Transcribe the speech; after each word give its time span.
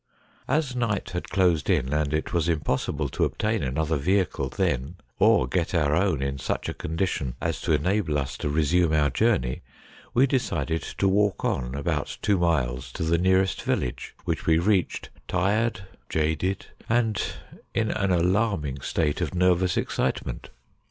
As 0.47 0.75
night 0.75 1.11
had 1.11 1.29
closed 1.29 1.69
in, 1.69 1.93
and 1.93 2.11
it 2.11 2.33
was 2.33 2.49
impossible 2.49 3.07
to 3.09 3.23
obtain 3.23 3.61
another 3.61 3.97
vehicle 3.97 4.49
then, 4.49 4.95
or 5.19 5.45
get 5.47 5.75
our 5.75 5.95
own 5.95 6.23
in 6.23 6.39
such 6.39 6.67
a 6.67 6.73
condition 6.73 7.35
as 7.39 7.61
to 7.61 7.73
enable 7.73 8.17
us 8.17 8.35
to 8.37 8.49
resume 8.49 8.93
our 8.93 9.11
journey, 9.11 9.61
we 10.15 10.25
decided 10.25 10.81
to 10.81 11.07
walk 11.07 11.45
on 11.45 11.75
about 11.75 12.17
two 12.23 12.39
miles 12.39 12.91
to 12.93 13.03
the 13.03 13.19
nearest 13.19 13.61
village, 13.61 14.15
which 14.25 14.47
we 14.47 14.57
reached, 14.57 15.11
tired, 15.27 15.81
jaded, 16.09 16.65
and 16.89 17.21
in 17.75 17.91
an 17.91 18.09
alarming 18.09 18.79
state 18.81 19.21
of 19.21 19.35
nervous 19.35 19.77
excitement. 19.77 20.49